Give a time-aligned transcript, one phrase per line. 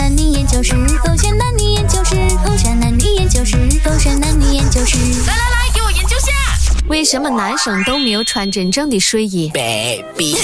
[0.00, 0.72] 男女研究室，
[1.04, 4.96] 狗选男女研究室，狗选男女研究室，狗选男女研究室。
[5.26, 6.32] 来来来，给我研究下。
[6.88, 10.38] 为什么男生都没有穿真正的睡衣？baby。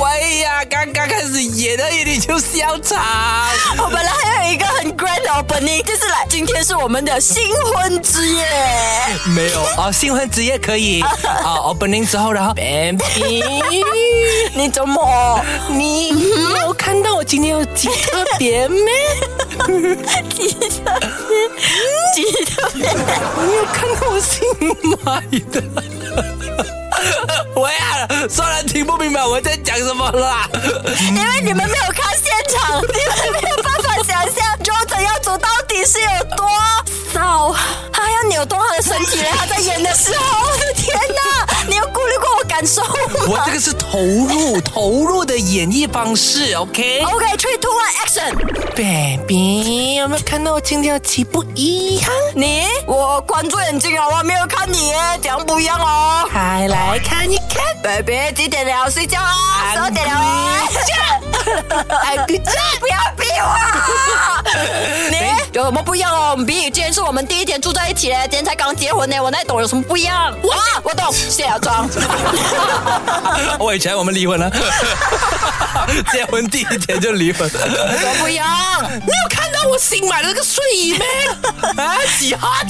[0.00, 2.98] 喂呀，刚刚开始演而已，你就笑场。
[3.78, 8.44] 我本来还有一个很 grand 的 opening，就是来，今天是我们的新婚之夜。
[9.36, 11.02] 没有哦，新婚之夜可以
[11.44, 12.98] 哦，opening 之后，然后 baby，
[14.54, 15.40] 你怎么？
[15.68, 16.12] 你
[16.52, 18.92] 没有看到我今天有几特别咩？
[20.34, 20.52] 记
[20.84, 21.00] 得，
[22.14, 22.70] 记得。
[22.74, 22.82] 你
[23.56, 24.48] 有看到我新
[25.04, 25.62] 买的？
[27.54, 30.48] 喂啊，算了，听不明白我在讲什么了啦。
[31.10, 36.46] 因为你们没有看现场，你们没有办法想象 Jordan 要走到底是有多
[37.12, 37.54] 骚，
[37.92, 41.46] 他要扭动他的身体，他在演的时候，我的天哪！
[41.68, 42.87] 你有顾虑过我感受吗？
[43.28, 52.10] 我这个是投入 投入的演绎方式，OK？OK，three two one action！baby，有没有看到我今天有几不一样？
[52.34, 56.26] 你，我关注眼睛啊，我没有看你耶，这样不一样哦。
[56.32, 57.62] 快来看一看。
[57.82, 58.90] baby，几点了？
[58.90, 60.58] 睡觉啊，十二点了啊。
[61.70, 62.78] 哎，good job！
[62.80, 63.48] 不要逼我！
[65.10, 65.16] 你
[65.52, 66.36] 有什么不一样哦？
[66.46, 70.32] 比今天是我们第一天住在一起嘞，今天才刚结婚呢，我哪里懂有什么不一样？
[70.42, 71.88] 我，我懂，卸了妆。
[73.58, 74.50] 我以前我们离婚了，
[76.12, 77.48] 结婚第一天就离婚。
[77.50, 78.46] 有什么不一样？
[78.82, 81.00] 没有看到我新买的那个睡衣咩？
[81.76, 82.68] 啊，几 hot！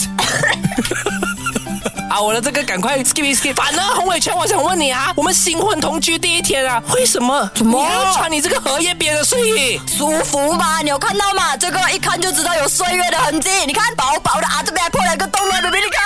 [2.09, 3.55] 啊，我的这个赶快 skip 一 skip。
[3.55, 9.81] 反正洪伟全，我想问你啊，我们新婚同居第一天啊，为什么怎么你要穿你这个荷叶边的睡衣？
[9.87, 10.81] 舒服吗？
[10.83, 11.57] 你有看到吗？
[11.57, 13.51] 这个一看就知道有岁月的痕迹。
[13.67, 16.05] 你看薄薄的啊，这边还破了一个洞呢，baby，你看。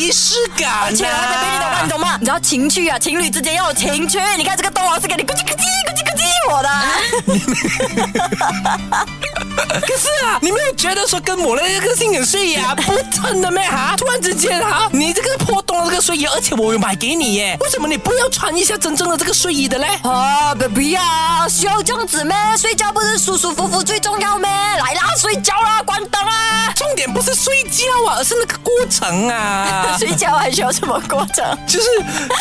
[0.00, 1.82] 仪式感而且啊，baby，你懂吗？
[1.82, 2.16] 你懂吗？
[2.20, 4.18] 你知道情趣啊，情侣之间要有情趣。
[4.36, 6.68] 你看这个洞啊，是给你咕叽咕叽咕叽咕叽我的。
[9.80, 13.94] 可是啊，你没有觉得说跟我的那个性感睡衣啊不衬的咩哈？
[13.96, 14.79] 突然之间哈，你这个破洞的这个
[16.10, 19.86] 睡衣，而且我有买给你耶，为什么你不要穿一下真正的这个睡衣的嘞？
[20.02, 22.36] 啊，baby 啊，需要这样子咩？
[22.58, 24.50] 睡觉不是舒舒服服最重要咩？
[24.50, 26.72] 来啦，睡觉啦，关灯啊！
[26.74, 29.94] 重点不是睡觉啊，而是那个过程啊。
[30.00, 31.56] 睡觉还需要什么过程？
[31.64, 31.86] 就是，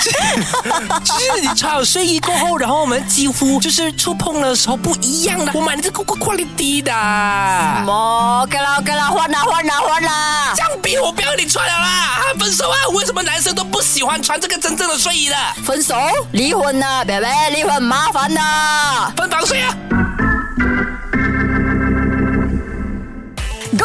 [1.06, 5.52] 就是你穿好睡衣过后，然后我们肌肤就是触碰的时候不一样的。
[5.53, 6.91] 我买的这个 quality 的，
[7.85, 10.53] 么？OK 啦，OK 啦，换啦，换啦，换啦！
[10.56, 12.75] 这样逼我不要你穿了啦，啊分手啊！
[12.94, 15.36] 为什么男生都不喜欢穿这个真正的睡衣了？
[15.66, 15.94] 分手、
[16.31, 18.40] 离婚呐，baby，离婚麻烦的。
[19.18, 19.75] 分房睡啊！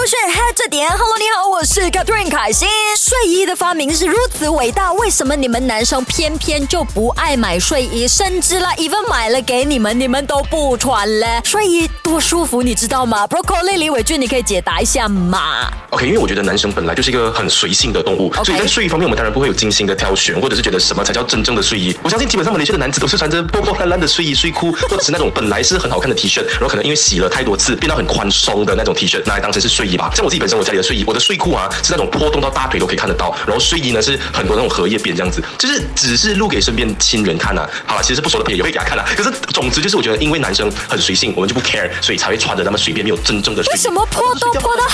[0.05, 2.69] 狗血黑这点，Hello，你好，我是 Catherine 凯欣。
[2.95, 11.41] 睡衣的发明是如此伟大，为什么你们男生偏偏就不爱买睡衣，甚至啦，even 买了给你们，你们都不穿嘞？
[11.43, 21.97] 睡衣多舒服，你知道吗？Broccoli 李伟俊，你可以解答一下吗？OK，因为我觉得男生本来就是一个很随性的动物所以在睡衣方面，我们当然不会有精心的挑选，或者是觉得什么才叫真正的睡衣。
[22.03, 30.11] 我相信基本上马来西亚的男子都是穿着破破烂烂的睡衣、睡裤，或者是那种本来是很好看的 T 恤，然后可能因为洗了太多次，变到很宽松的那种 T 恤，拿来当成是睡衣吧。
[30.15, 37.69] 像我自己本身，我家里的睡衣，我的睡裤啊是那种破洞到大腿都可以看得到，然后睡衣呢是很多那种荷叶边这样子，就是只是录给身边亲人看啊。
[37.87, 39.05] 好了，其实不熟的朋友也会给他看啊。
[39.17, 43.75] 可是总之就是我觉得，因为男生很随性，我们就不 care，所以才会穿的那么随便，没有真正的睡衣。
[43.75, 44.94] 为什么破洞破到很夸张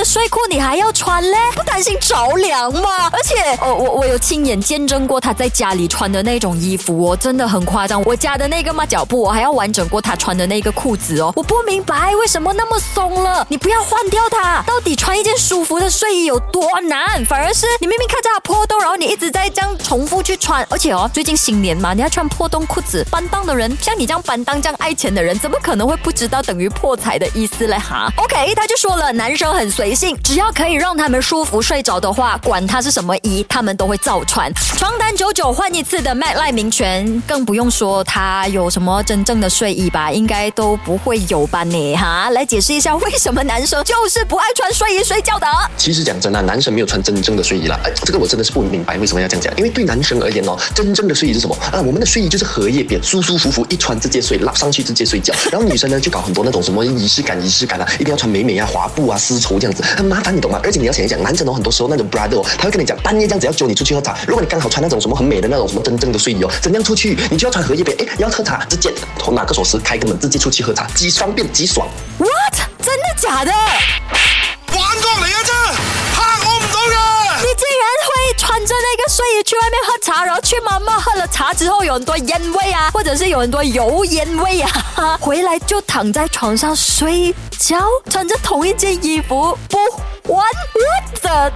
[0.00, 1.36] 的睡裤你还要穿嘞？
[1.54, 3.10] 不担心着凉吗？
[3.12, 8.02] 而且，哦，我我有亲眼见证过他在家里穿的那种衣服哦，真的很夸张。
[8.04, 11.30] 我家的那个抹脚布，我还要完整过他穿的那个裤子哦。
[11.36, 14.62] 我不明白为什么那么松了，你不要换掉它。
[14.66, 17.22] 到底穿一件舒服的睡衣有多难？
[17.26, 27.76] 反而是你明明看着它破洞，然后你一直在这样重复去穿，而且哦，最近新年嘛，你要穿破洞裤子，搬档的人像你这样搬档这样爱钱的人，怎么可能会不知道等于破财的意思嘞？
[27.76, 29.90] 哈，OK，他就说了，男生很随
[30.24, 34.50] 只要可以让他们舒服睡着的话，管他是什么衣，他们都会照穿。
[34.78, 45.46] 床单九九换一次的麦赖明权，更不用说他有什么真正的睡衣吧，应该都不会有吧你哈，来解释一下为什么男生就是不爱穿睡衣睡觉的。
[45.76, 47.78] 其实讲真的，男生没有穿真正的睡衣啦。
[47.84, 49.54] 哎，这个我真的是不明白为什么要这样讲。
[49.58, 51.80] 因为对男生而言哦，真正的睡衣是什么啊？
[51.80, 55.34] 我们的睡衣就是荷叶边，舒舒服服，一穿直接睡，拉上去直接睡觉。
[55.50, 60.60] 然后女生呢，就搞很多那种什么仪式感、仪式感啊，一定要穿美美啊、滑布啊、丝绸这样子，很麻烦，你懂吗？
[60.62, 64.16] 而且你要想一想，男生哦，很多时候那种 brother 哦，他会跟你讲，半夜这样子要揪你出去喝茶。
[64.26, 67.16] 如果你刚好穿那种什么很美的那种什么真正的睡衣哦，怎样出去？
[67.30, 68.92] 你就要穿荷叶边，哎，要喝茶，直接
[69.32, 71.88] 拿个锁匙开个门，直接出去喝茶，极方便极爽。
[72.18, 72.56] What？
[72.82, 73.52] 真的假的？
[73.52, 77.40] 玩過嚟嘅啫，嚇我唔到嘅。
[77.40, 78.10] 你竟然会
[78.40, 89.76] 穿着那个睡衣去外面喝茶，然后去妈妈喝了茶之后有很多烟味啊，或者是有很多油烟味啊，回来就躺在床上睡觉，穿着同一件衣服不
[90.26, 90.42] 换，
[90.74, 91.52] 我的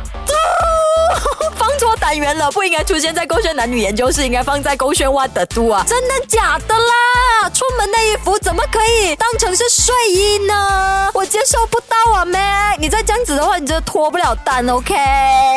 [1.56, 5.82] 放错单元了，不应该出现在勾选男女研究室，应该放在勾选袜的度啊！
[5.88, 7.48] 真的假的啦？
[7.48, 11.10] 出门的衣服怎么可以当成是睡衣呢？
[11.14, 12.78] 我接受不到啊，Mac！
[12.78, 14.94] 你再这样子的话，你真的脱不了单，OK？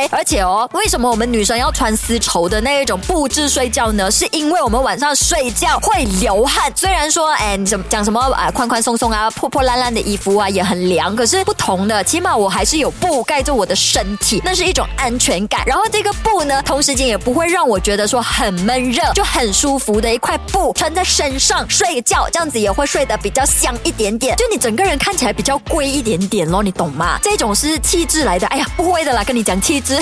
[0.10, 4.10] 而且哦，为什么我们女生要穿丝绸的那一种布质睡觉呢？
[4.10, 6.72] 是因为我们晚上睡觉会流汗。
[6.78, 15.62] 虽然说，哎，你怎么讲什么啊，宽宽松松啊，破破烂烂的衣服啊也很凉，可是不同的，起码我还是有布盖着我的身体，那是一种安全感。
[15.66, 27.20] 然后这个布呢，同时间也不会让我觉得说很闷热，就很舒服的一块布穿在身上睡觉，这样子也会睡得比较香一点点，就你整个人看起来比较贵一点点咯，你懂吗？
[27.22, 28.48] 这种是气质来的。
[28.48, 29.98] 哎呀，不会的啦，跟你讲气质，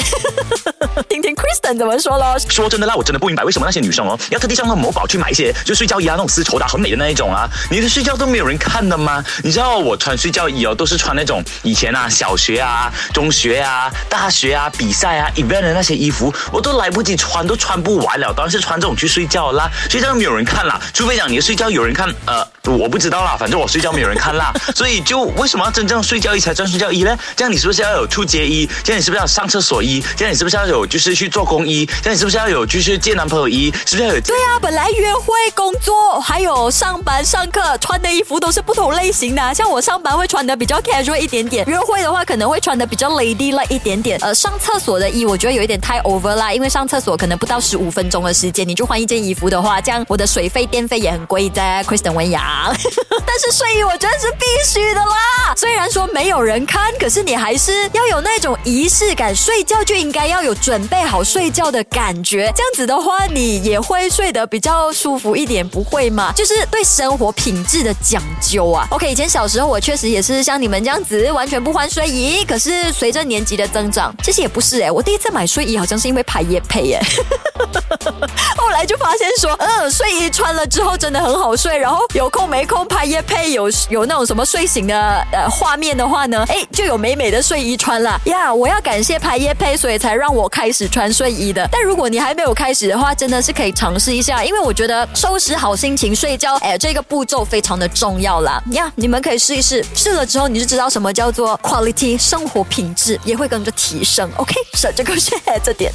[1.09, 2.37] 听听 Kristen 怎么说咯。
[2.49, 7.49] 说真的啦，我真的不明白为什么那些女生哦，要特地上到某宝去买一些就睡觉衣啊，那种丝绸的很美的那一种啊。
[7.71, 9.23] 你的睡觉都没有人看的吗？
[9.43, 18.33] 你知道我穿睡觉衣哦，都是穿那种以前啊小学啊、中学啊、大学啊、比赛啊 event 的那些衣服，我都来不及穿，都穿不完了。
[18.35, 24.51] 当然是穿这种去睡觉啦，睡觉没有人看啦，除非讲你睡觉有人看，呃，我不知道啦，反正我睡觉没有人看啦。
[24.75, 27.17] 所以就为什么要真正睡觉衣才穿睡觉衣呢？
[27.35, 28.69] 这样你是不是要有出街衣？
[28.83, 30.03] 这样你是不是要上厕所衣？
[30.15, 31.85] 这样你是不是要有就是去做工衣？
[32.01, 33.71] 这样你是不是要有就是见男朋友衣？
[33.85, 34.21] 是不是要有？
[34.21, 39.53] 对啊，本来约会、工作还有上班、上课穿的衣服都是不同类型的。
[39.53, 44.17] 像我上班会穿的比较 casual 一点点，约会的话可能会穿的比较 lady like 一点点。
[44.21, 52.54] 呃，上厕所的衣我觉得有一点太 over 啦，因为上厕所可能不到十五分钟的时间，你就换一件衣服的话，这样我的水费、电费也很贵在 Kristen 文雅
[53.25, 55.53] 但是睡衣我觉得是必须的啦。
[55.55, 62.51] 虽然说没有人看，可是你还是要有那种仪式感，睡觉就应该要有准备好睡觉的感觉。
[62.55, 66.31] 这样子的话，你也会睡得比较舒服一点，不会吗？
[66.35, 68.87] 就是对生活品质的讲究啊。
[68.91, 72.43] OK，以前小时候我确实也是像你们这样子，完全不换睡衣。
[72.45, 77.01] 可是随着年纪的增长，其实也不是哎，我第一次买睡衣好像是因为拍夜配耶。
[78.85, 88.53] 就发现说，嗯，睡衣穿了之后真的很好睡，然后有空没空拍夜配，有有那种什么睡醒的呃画面的话呢，哎，就有美美的睡衣穿了呀。
[88.53, 91.67] 我要感谢拍夜配，所以才让我开始穿睡衣的。
[91.71, 98.61] 但如果你还没有开始的话，真的是可以尝试一下，因为我觉得收拾好心情睡觉，哎，这个步骤非常的重要啦。
[98.71, 104.29] 呀，你们可以试一试，试了之后你就知道什么叫做 quality 生活品质，也会跟着提升。
[104.37, 105.31] OK，舍这个 是
[105.63, 105.91] 这点。